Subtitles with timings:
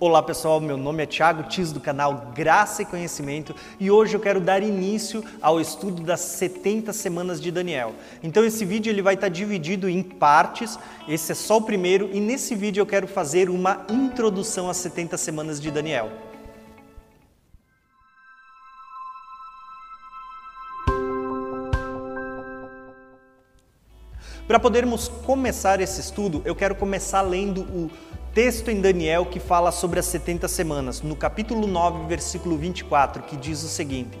[0.00, 4.20] Olá pessoal, meu nome é Thiago Tis do canal Graça e Conhecimento e hoje eu
[4.20, 7.92] quero dar início ao estudo das 70 semanas de Daniel.
[8.22, 12.20] Então esse vídeo ele vai estar dividido em partes, esse é só o primeiro e
[12.20, 16.12] nesse vídeo eu quero fazer uma introdução às 70 semanas de Daniel.
[24.48, 27.90] Para podermos começar esse estudo, eu quero começar lendo o
[28.38, 33.36] texto em Daniel que fala sobre as 70 semanas, no capítulo 9, versículo 24, que
[33.36, 34.16] diz o seguinte: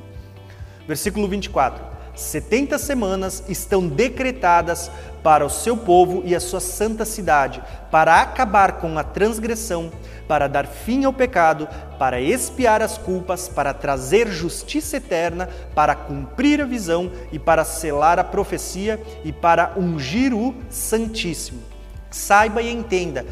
[0.88, 1.84] Versículo 24:
[2.16, 4.90] 70 semanas estão decretadas
[5.22, 7.62] para o seu povo e a sua santa cidade,
[7.92, 9.88] para acabar com a transgressão,
[10.26, 16.60] para dar fim ao pecado, para expiar as culpas, para trazer justiça eterna, para cumprir
[16.60, 21.62] a visão e para selar a profecia e para ungir o Santíssimo.
[22.10, 23.24] Saiba e entenda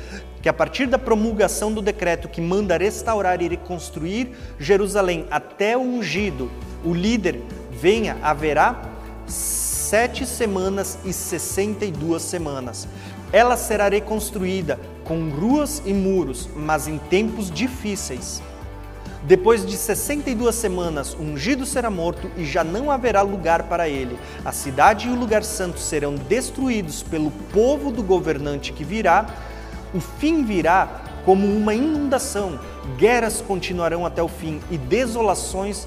[0.47, 5.81] que a partir da promulgação do decreto que manda restaurar e reconstruir Jerusalém até o
[5.81, 6.49] ungido,
[6.85, 8.81] o líder venha, haverá
[9.27, 12.87] sete semanas e sessenta e duas semanas.
[13.33, 18.41] Ela será reconstruída com ruas e muros, mas em tempos difíceis.
[19.27, 24.17] Depois de 62 semanas, o ungido será morto e já não haverá lugar para ele.
[24.45, 29.27] A cidade e o lugar santo serão destruídos pelo povo do governante que virá.
[29.95, 32.59] O fim virá como uma inundação.
[32.97, 35.87] Guerras continuarão até o fim e desolações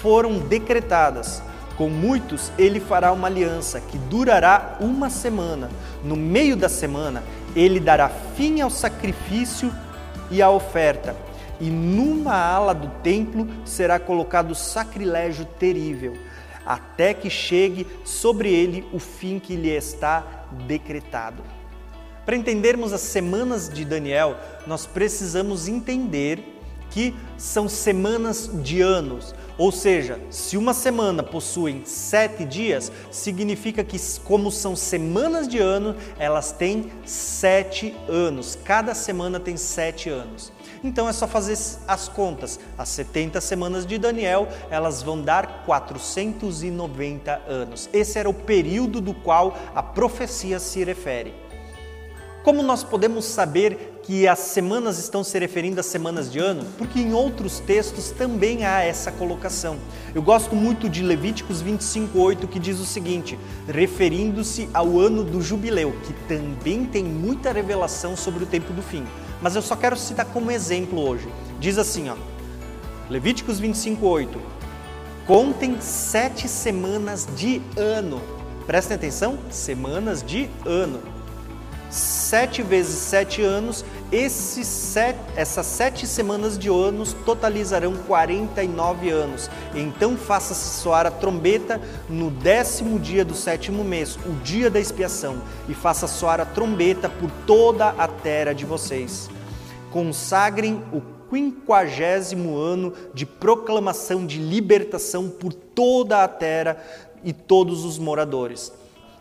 [0.00, 1.42] foram decretadas.
[1.76, 5.68] Com muitos ele fará uma aliança que durará uma semana.
[6.02, 7.22] No meio da semana,
[7.54, 9.72] ele dará fim ao sacrifício
[10.30, 11.14] e à oferta.
[11.60, 16.16] E numa ala do templo será colocado sacrilégio terrível,
[16.64, 20.24] até que chegue sobre ele o fim que lhe está
[20.66, 21.57] decretado.
[22.28, 29.34] Para entendermos as semanas de Daniel, nós precisamos entender que são semanas de anos.
[29.56, 35.96] Ou seja, se uma semana possui sete dias, significa que, como são semanas de ano,
[36.18, 38.58] elas têm sete anos.
[38.62, 40.52] Cada semana tem sete anos.
[40.84, 41.56] Então é só fazer
[41.88, 42.60] as contas.
[42.76, 47.88] As 70 semanas de Daniel, elas vão dar 490 anos.
[47.90, 51.47] Esse era o período do qual a profecia se refere.
[52.44, 56.64] Como nós podemos saber que as semanas estão se referindo às semanas de ano?
[56.78, 59.76] Porque em outros textos também há essa colocação.
[60.14, 65.92] Eu gosto muito de Levíticos 25:8 que diz o seguinte, referindo-se ao ano do jubileu,
[66.04, 69.04] que também tem muita revelação sobre o tempo do fim.
[69.42, 71.28] Mas eu só quero citar como exemplo hoje.
[71.58, 72.16] Diz assim, ó,
[73.10, 74.40] Levíticos 25:8.
[75.26, 78.22] Contem sete semanas de ano.
[78.66, 81.17] Prestem atenção, semanas de ano
[81.90, 89.50] sete vezes sete anos, esses sete, essas sete semanas de anos totalizarão 49 anos.
[89.74, 95.42] Então faça-se soar a trombeta no décimo dia do sétimo mês, o dia da expiação,
[95.68, 99.28] e faça soar a trombeta por toda a terra de vocês.
[99.90, 101.00] Consagrem o
[101.30, 106.78] quinquagésimo ano de proclamação de libertação por toda a terra
[107.22, 108.72] e todos os moradores.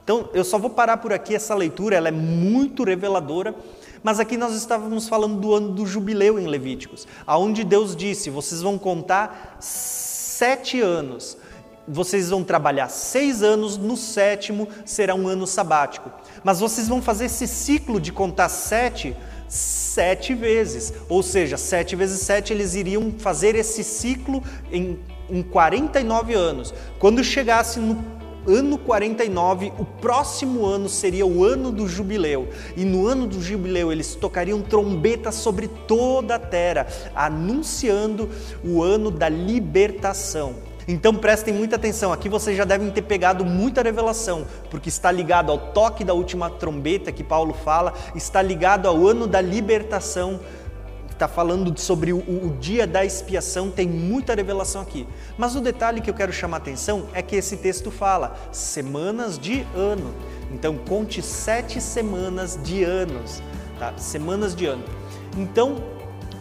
[0.08, 3.54] Então, eu só vou parar por aqui essa leitura, ela é muito reveladora,
[4.02, 8.62] mas aqui nós estávamos falando do ano do jubileu em Levíticos, aonde Deus disse: vocês
[8.62, 11.38] vão contar sete anos,
[11.86, 16.10] vocês vão trabalhar seis anos, no sétimo será um ano sabático.
[16.42, 19.14] Mas vocês vão fazer esse ciclo de contar sete
[19.50, 24.42] sete vezes, ou seja, sete vezes sete eles iriam fazer esse ciclo
[24.72, 26.74] em, em 49 anos.
[26.98, 28.17] Quando chegasse no
[28.48, 32.48] ano 49, o próximo ano seria o ano do jubileu.
[32.76, 38.30] E no ano do jubileu eles tocariam trombetas sobre toda a terra, anunciando
[38.64, 40.56] o ano da libertação.
[40.88, 45.52] Então prestem muita atenção, aqui vocês já devem ter pegado muita revelação, porque está ligado
[45.52, 50.40] ao toque da última trombeta que Paulo fala, está ligado ao ano da libertação
[51.18, 55.08] está falando sobre o, o, dia da expiação, tem muita revelação aqui.
[55.38, 59.38] Mas o detalhe que eu quero chamar a atenção é que esse texto fala semanas
[59.38, 60.14] de ano.
[60.52, 63.42] Então conte sete semanas de anos,
[63.80, 63.94] tá?
[63.98, 64.84] Semanas de ano.
[65.36, 65.84] Então,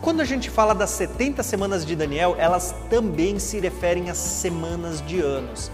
[0.02, 5.04] quando a gente fala das 70 semanas de Daniel, elas também se referem às semanas
[5.04, 5.70] de anos.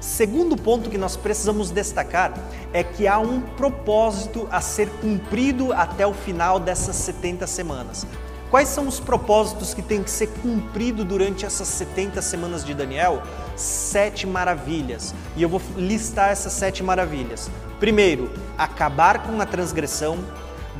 [0.00, 2.34] Segundo ponto que nós precisamos destacar
[2.72, 8.04] é que há um propósito a ser cumprido até o final dessas 70 semanas.
[8.52, 13.22] Quais são os propósitos que têm que ser cumpridos durante essas 70 semanas de Daniel?
[13.56, 15.14] Sete maravilhas.
[15.34, 17.50] E eu vou listar essas sete maravilhas.
[17.80, 20.18] Primeiro, acabar com a transgressão.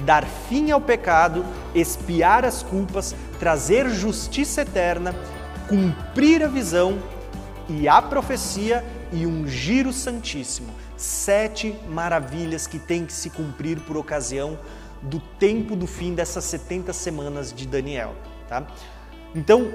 [0.04, 5.14] dar fim ao pecado, expiar as culpas, trazer justiça eterna,
[5.66, 6.98] cumprir a visão
[7.70, 10.68] e a profecia e ungir o Santíssimo.
[10.94, 14.58] Sete maravilhas que têm que se cumprir por ocasião
[15.02, 18.14] do tempo do fim dessas 70 semanas de Daniel.
[18.48, 18.66] Tá?
[19.34, 19.72] Então,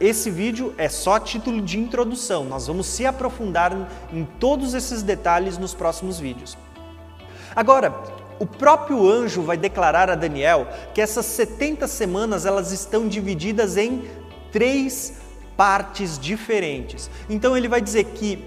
[0.00, 3.72] esse vídeo é só título de introdução, nós vamos se aprofundar
[4.12, 6.58] em todos esses detalhes nos próximos vídeos.
[7.54, 7.94] Agora,
[8.38, 14.04] o próprio anjo vai declarar a Daniel que essas 70 semanas elas estão divididas em
[14.50, 15.14] três
[15.56, 17.08] partes diferentes.
[17.30, 18.44] Então ele vai dizer que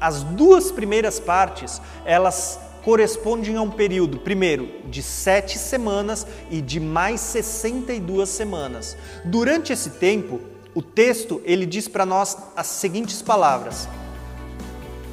[0.00, 6.80] as duas primeiras partes elas correspondem a um período, primeiro, de sete semanas e de
[6.80, 8.96] mais 62 semanas.
[9.24, 10.40] Durante esse tempo,
[10.74, 13.88] o texto ele diz para nós as seguintes palavras.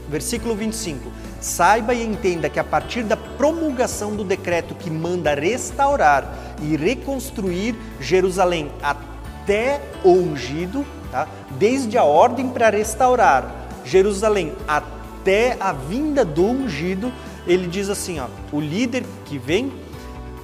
[0.10, 1.12] Versículo 25:
[1.42, 7.76] Saiba e entenda que a partir da promulgação do decreto que manda restaurar e reconstruir
[8.00, 11.28] Jerusalém até o ungido, tá?
[11.52, 17.12] desde a ordem para restaurar Jerusalém até a vinda do ungido,
[17.48, 19.72] ele diz assim: ó, o líder que vem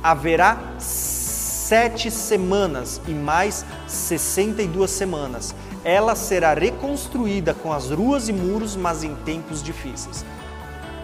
[0.02, 5.56] haverá sete semanas e mais 62 semanas.
[5.84, 10.26] Ela será reconstruída com as ruas e muros, mas em tempos difíceis.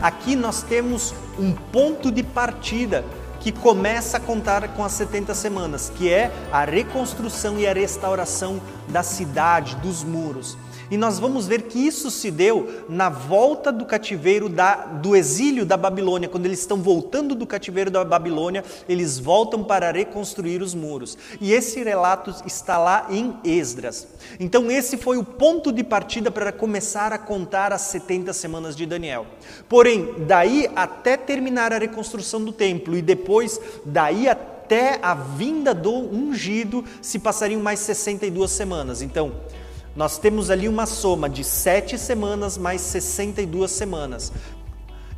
[0.02, 3.04] Aqui nós temos um ponto de partida
[3.40, 8.62] que começa a contar com as 70 semanas, que é a reconstrução e a restauração
[8.88, 10.58] da cidade, dos muros.
[10.92, 15.66] E nós vamos ver que isso se deu na volta do cativeiro da, do exílio
[15.66, 16.30] da Babilônia.
[16.30, 21.18] Quando eles estão voltando do cativeiro da Babilônia, eles voltam para reconstruir os muros.
[21.40, 24.08] E esse relato está lá em Esdras.
[24.40, 28.86] Então, esse foi o ponto de partida para começar a contar as 70 semanas de
[28.86, 29.26] Daniel.
[29.68, 35.94] Porém, daí até terminar a reconstrução do templo e depois, daí até a vinda do
[35.94, 39.02] ungido, se passariam mais 62 semanas.
[39.02, 39.34] Então,
[40.00, 44.32] nós temos ali uma soma de sete semanas mais 62 semanas.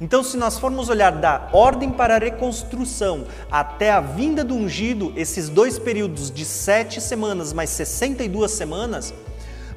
[0.02, 5.14] Então, se nós formos olhar da ordem para a reconstrução até a vinda do ungido,
[5.16, 9.14] esses dois períodos de sete semanas mais 62 semanas,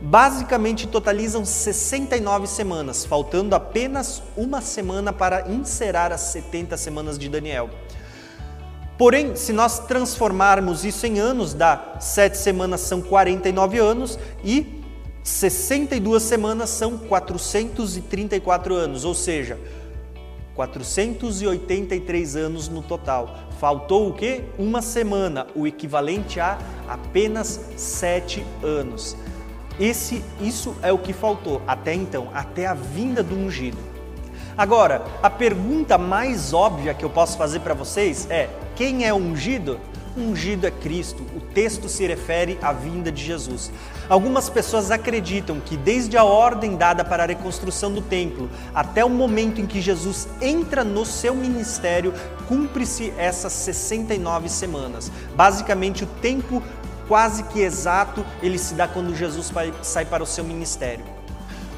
[0.01, 7.69] basicamente totalizam 69 semanas, faltando apenas uma semana para encerrar as 70 semanas de Daniel.
[8.97, 14.83] Porém, se nós transformarmos isso em anos, dá sete semanas são 49 anos e
[15.25, 19.59] 62 semanas são 434 anos, ou seja,
[20.55, 23.35] 483 anos no total.
[23.59, 24.43] Faltou o que?
[24.59, 29.17] Uma semana, o equivalente a apenas sete anos.
[29.81, 33.79] Esse, isso é o que faltou até então, até a vinda do ungido.
[34.59, 39.81] Agora, a pergunta mais óbvia que eu posso fazer para vocês é: quem é ungido?
[40.17, 41.23] Ungido é Cristo.
[41.37, 43.71] O texto se refere à vinda de Jesus.
[44.09, 49.11] Algumas pessoas acreditam que desde a ordem dada para a reconstrução do templo até o
[49.11, 52.13] momento em que Jesus entra no seu ministério,
[52.49, 55.11] cumpre-se essas 69 semanas.
[55.35, 56.63] Basicamente, o tempo
[57.09, 59.53] quase que exato ele se dá quando Jesus
[59.83, 61.05] sai para o seu ministério.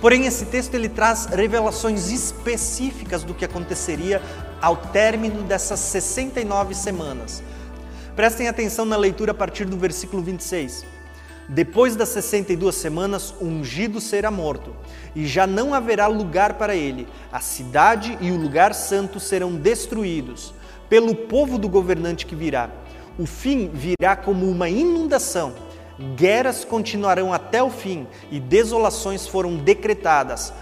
[0.00, 4.20] Porém, esse texto ele traz revelações específicas do que aconteceria
[4.60, 7.42] ao término dessas 69 semanas.
[8.16, 10.86] Prestem atenção na leitura a partir do versículo 26.
[11.50, 14.74] Depois das 62 semanas, o ungido será morto,
[15.14, 17.06] e já não haverá lugar para ele.
[17.30, 20.54] A cidade e o lugar santo serão destruídos
[20.88, 22.70] pelo povo do governante que virá.
[23.18, 25.52] O fim virá como uma inundação.
[26.16, 30.54] Guerras continuarão até o fim e desolações foram decretadas.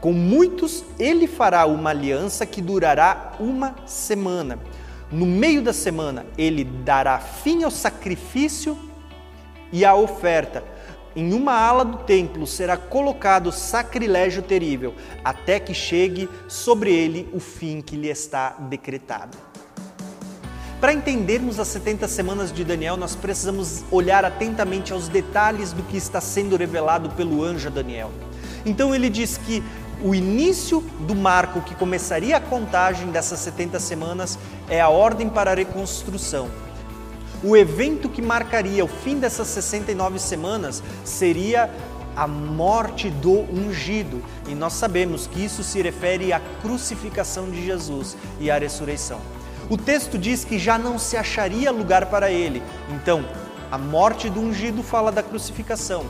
[0.00, 4.58] Com muitos ele fará uma aliança que durará uma semana
[5.14, 8.76] no meio da semana, ele dará fim ao sacrifício
[9.72, 10.64] e à oferta.
[11.14, 14.92] Em uma ala do templo será colocado sacrilégio terrível,
[15.24, 19.38] até que chegue sobre ele o fim que lhe está decretado.
[20.80, 25.96] Para entendermos as 70 semanas de Daniel, nós precisamos olhar atentamente aos detalhes do que
[25.96, 28.10] está sendo revelado pelo anjo Daniel.
[28.66, 29.62] Então ele diz que
[30.04, 35.52] o início do marco que começaria a contagem dessas 70 semanas é a ordem para
[35.52, 36.50] a reconstrução.
[37.42, 41.70] O evento que marcaria o fim dessas 69 semanas seria
[42.14, 48.14] a morte do ungido, e nós sabemos que isso se refere à crucificação de Jesus
[48.38, 49.20] e à ressurreição.
[49.70, 52.62] O texto diz que já não se acharia lugar para ele,
[52.94, 53.24] então
[53.70, 56.04] a morte do ungido fala da crucificação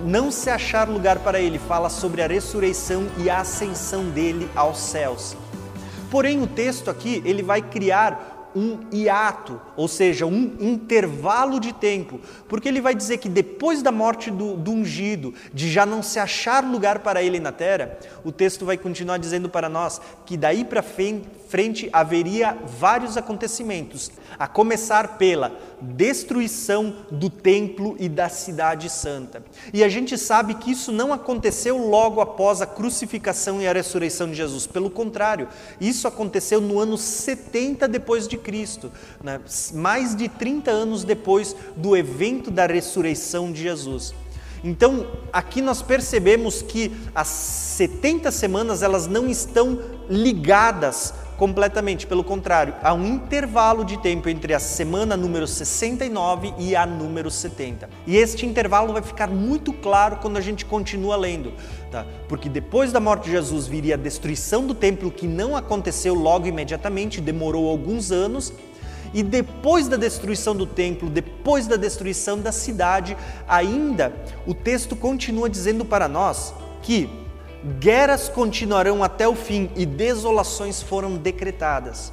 [0.00, 4.78] não se achar lugar para ele, fala sobre a ressurreição e a ascensão dele aos
[4.78, 5.36] céus.
[6.10, 12.20] Porém, o texto aqui, ele vai criar um hiato, ou seja, um intervalo de tempo,
[12.48, 16.20] porque ele vai dizer que depois da morte do, do, ungido, de já não se
[16.20, 20.64] achar lugar para ele na terra, o texto vai continuar dizendo para nós que daí
[20.64, 21.26] para frente
[21.92, 29.44] haveria vários acontecimentos, a começar pela destruição do templo e da cidade santa.
[29.72, 34.28] E a gente sabe que isso não aconteceu logo após a crucificação e a ressurreição
[34.28, 35.48] de Jesus, pelo contrário,
[35.80, 38.90] isso aconteceu no ano 70 depois de Cristo,
[39.22, 39.40] né?
[39.72, 44.14] mais de 30 anos depois do evento da ressurreição de Jesus.
[44.64, 52.74] Então, aqui nós percebemos que as 70 semanas elas não estão ligadas completamente, pelo contrário,
[52.82, 57.88] há um intervalo de tempo entre a semana número 69 e a número 70.
[58.06, 61.52] E este intervalo vai ficar muito claro quando a gente continua lendo,
[61.90, 62.06] tá?
[62.28, 66.46] Porque depois da morte de Jesus viria a destruição do templo que não aconteceu logo
[66.46, 68.52] imediatamente, demorou alguns anos,
[69.12, 74.12] e depois da destruição do templo, depois da destruição da cidade, ainda
[74.44, 77.08] o texto continua dizendo para nós que
[77.64, 82.12] guerras continuarão até o fim e desolações foram decretadas.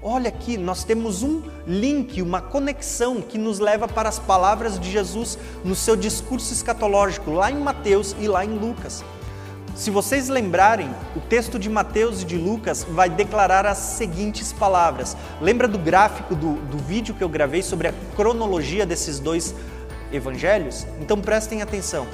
[0.00, 4.90] Olha aqui, nós temos um link, uma conexão que nos leva para as palavras de
[4.90, 9.02] Jesus no seu discurso escatológico, lá em Mateus e lá em Lucas.
[9.74, 15.16] Se vocês lembrarem, o texto de Mateus e de Lucas vai declarar as seguintes palavras.
[15.40, 19.52] Lembra do gráfico do, do vídeo que eu gravei sobre a cronologia desses dois
[20.12, 20.86] evangelhos?
[21.00, 22.06] Então prestem atenção.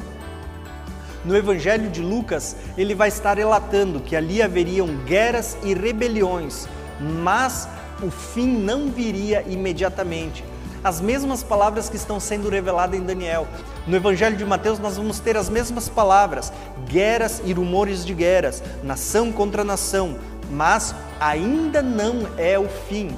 [1.25, 6.67] No Evangelho de Lucas, ele vai estar relatando que ali haveriam guerras e rebeliões,
[6.99, 7.69] mas
[8.03, 10.43] o fim não viria imediatamente.
[10.83, 13.47] As mesmas palavras que estão sendo reveladas em Daniel.
[13.87, 16.51] No Evangelho de Mateus, nós vamos ter as mesmas palavras:
[16.87, 20.17] guerras e rumores de guerras, nação contra nação,
[20.51, 23.15] mas ainda não é o fim.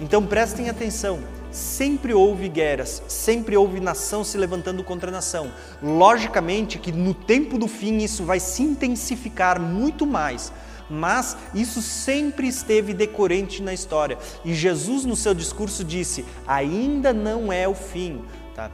[0.00, 1.20] Então prestem atenção
[1.54, 5.52] sempre houve guerras, sempre houve nação se levantando contra nação.
[5.80, 10.52] Logicamente que no tempo do fim isso vai se intensificar muito mais,
[10.90, 14.18] mas isso sempre esteve decorrente na história.
[14.44, 18.22] E Jesus no seu discurso disse: ainda não é o fim.
[18.54, 18.70] Tá?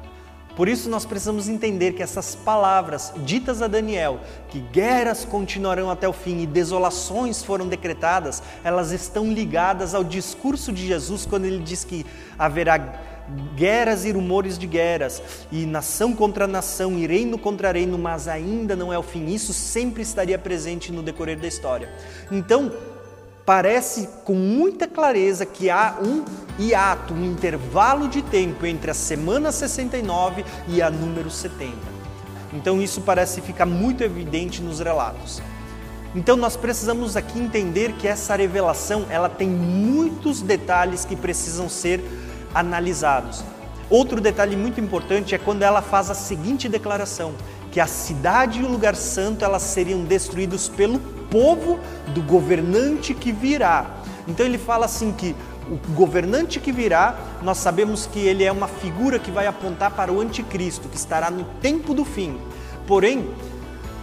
[0.56, 6.08] Por isso nós precisamos entender que essas palavras ditas a Daniel, que guerras continuarão até
[6.08, 11.62] o fim e desolações foram decretadas, elas estão ligadas ao discurso de Jesus quando ele
[11.62, 12.04] diz que
[12.38, 12.78] haverá
[13.54, 18.74] guerras e rumores de guerras, e nação contra nação, e reino contra reino, mas ainda
[18.74, 19.26] não é o fim.
[19.26, 21.88] Isso sempre estaria presente no decorrer da história.
[22.30, 22.72] Então,
[23.50, 26.24] parece com muita clareza que há um
[26.56, 31.74] hiato, um intervalo de tempo entre a semana 69 e a número 70.
[32.52, 35.42] Então isso parece ficar muito evidente nos relatos.
[36.14, 42.00] Então nós precisamos aqui entender que essa revelação, ela tem muitos detalhes que precisam ser
[42.54, 43.42] analisados.
[43.90, 47.34] Outro detalhe muito importante é quando ela faz a seguinte declaração:
[47.70, 50.98] que a cidade e o lugar santo elas seriam destruídos pelo
[51.30, 53.86] povo do governante que virá.
[54.26, 55.34] Então ele fala assim que
[55.70, 60.12] o governante que virá, nós sabemos que ele é uma figura que vai apontar para
[60.12, 62.36] o anticristo, que estará no tempo do fim.
[62.88, 63.30] Porém,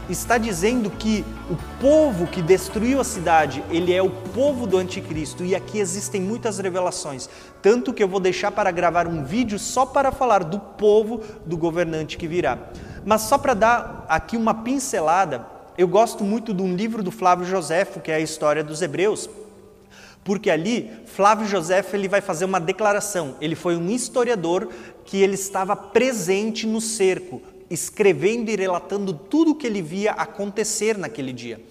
[0.10, 5.44] está dizendo que o povo que destruiu a cidade, ele é o povo do anticristo,
[5.44, 7.30] e aqui existem muitas revelações,
[7.62, 11.58] tanto que eu vou deixar para gravar um vídeo só para falar do povo do
[11.58, 12.58] governante que virá.
[13.08, 15.48] Mas só para dar aqui uma pincelada,
[15.78, 19.30] eu gosto muito de um livro do Flávio Joséfo, que é a história dos Hebreus,
[20.26, 23.36] porque ali Flávio Joséfo ele vai fazer uma declaração.
[23.40, 24.68] Ele foi um historiador
[25.06, 30.98] que ele estava presente no cerco, escrevendo e relatando tudo o que ele via acontecer
[30.98, 31.62] naquele dia,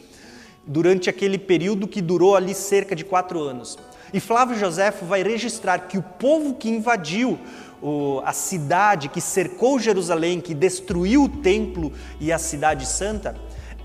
[0.67, 3.79] durante aquele período que durou ali cerca de quatro anos.
[4.13, 7.39] E Flávio Joséfo vai registrar que o povo que invadiu
[7.83, 13.37] o, a cidade, que cercou Jerusalém, que destruiu o templo e a cidade santa,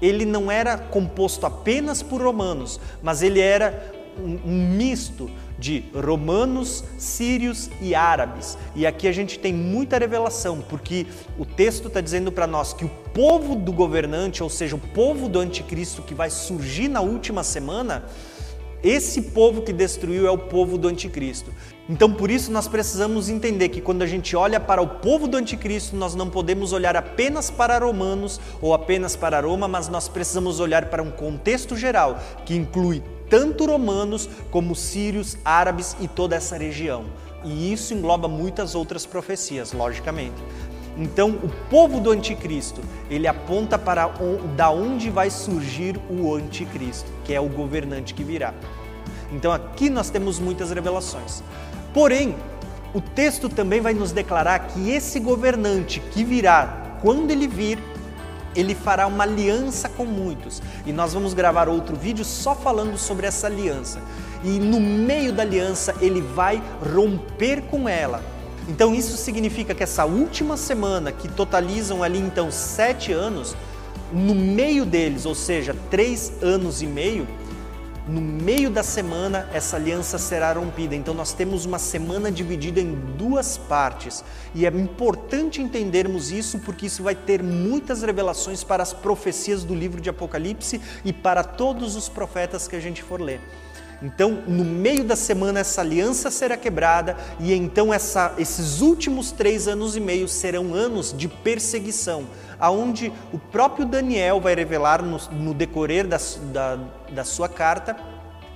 [0.01, 6.83] ele não era composto apenas por romanos, mas ele era um, um misto de romanos,
[6.97, 8.57] sírios e árabes.
[8.75, 11.05] E aqui a gente tem muita revelação, porque
[11.37, 15.29] o texto está dizendo para nós que o povo do governante, ou seja, o povo
[15.29, 18.03] do anticristo que vai surgir na última semana,
[18.83, 21.51] esse povo que destruiu é o povo do anticristo.
[21.87, 25.37] Então, por isso, nós precisamos entender que quando a gente olha para o povo do
[25.37, 30.59] anticristo, nós não podemos olhar apenas para romanos ou apenas para Roma, mas nós precisamos
[30.59, 36.57] olhar para um contexto geral que inclui tanto romanos como sírios, árabes e toda essa
[36.57, 37.05] região.
[37.43, 40.41] E isso engloba muitas outras profecias, logicamente.
[40.97, 44.09] Então, o povo do anticristo, ele aponta para
[44.55, 48.53] da onde vai surgir o anticristo, que é o governante que virá.
[49.31, 51.41] Então aqui nós temos muitas revelações.
[51.93, 52.35] Porém,
[52.93, 57.79] o texto também vai nos declarar que esse governante que virá, quando ele vir,
[58.53, 60.61] ele fará uma aliança com muitos.
[60.85, 64.01] E nós vamos gravar outro vídeo só falando sobre essa aliança.
[64.43, 66.61] E no meio da aliança ele vai
[66.93, 68.21] romper com ela.
[68.67, 73.55] Então isso significa que essa última semana, que totalizam ali então sete anos,
[74.11, 77.27] no meio deles, ou seja, três anos e meio,
[78.07, 80.95] no meio da semana essa aliança será rompida.
[80.95, 84.23] Então nós temos uma semana dividida em duas partes.
[84.53, 89.73] E é importante entendermos isso porque isso vai ter muitas revelações para as profecias do
[89.73, 93.39] livro de Apocalipse e para todos os profetas que a gente for ler.
[94.01, 99.67] Então, no meio da semana, essa aliança será quebrada, e então essa, esses últimos três
[99.67, 102.25] anos e meio serão anos de perseguição,
[102.59, 106.17] aonde o próprio Daniel vai revelar no, no decorrer da,
[106.51, 106.79] da,
[107.11, 107.95] da sua carta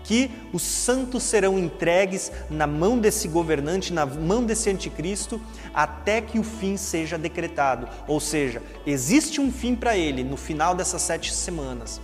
[0.05, 5.41] que os santos serão entregues na mão desse governante, na mão desse anticristo,
[5.73, 7.87] até que o fim seja decretado.
[8.07, 11.99] Ou seja, existe um fim para ele no final dessas sete semanas.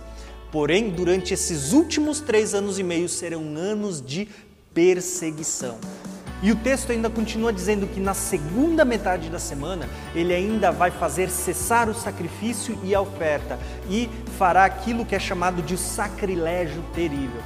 [0.52, 4.28] Porém, durante esses últimos três anos e meio serão anos de
[4.74, 5.78] perseguição.
[6.42, 10.90] E o texto ainda continua dizendo que na segunda metade da semana ele ainda vai
[10.90, 16.82] fazer cessar o sacrifício e a oferta e fará aquilo que é chamado de sacrilégio
[16.94, 17.40] terrível.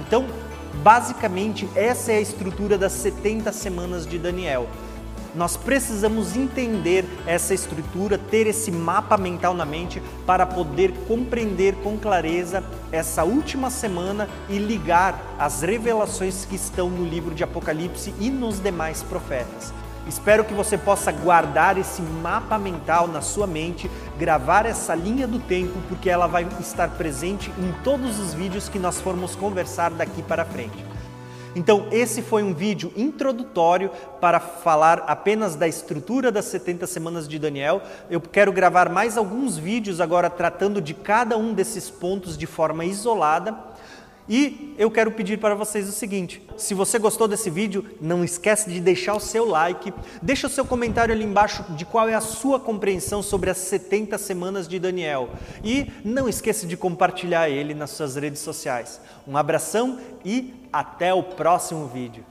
[0.00, 0.26] Então,
[0.82, 4.68] basicamente, essa é a estrutura das 70 semanas de Daniel.
[5.34, 11.96] Nós precisamos entender essa estrutura, ter esse mapa mental na mente para poder compreender com
[11.96, 18.28] clareza essa última semana e ligar as revelações que estão no livro de Apocalipse e
[18.28, 19.72] nos demais profetas.
[20.06, 25.38] Espero que você possa guardar esse mapa mental na sua mente, gravar essa linha do
[25.38, 30.20] tempo, porque ela vai estar presente em todos os vídeos que nós formos conversar daqui
[30.22, 30.91] para frente.
[31.54, 33.90] Então, esse foi um vídeo introdutório
[34.20, 37.82] para falar apenas da estrutura das 70 semanas de Daniel.
[38.08, 42.86] Eu quero gravar mais alguns vídeos agora tratando de cada um desses pontos de forma
[42.86, 43.54] isolada.
[44.34, 48.70] E eu quero pedir para vocês o seguinte: se você gostou desse vídeo, não esquece
[48.70, 49.92] de deixar o seu like,
[50.22, 54.16] deixa o seu comentário ali embaixo de qual é a sua compreensão sobre as 70
[54.16, 55.28] semanas de Daniel
[55.62, 59.02] e não esqueça de compartilhar ele nas suas redes sociais.
[59.28, 62.24] Um abração e até o próximo vídeo.